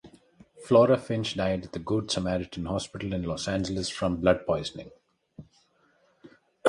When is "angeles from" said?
3.47-4.19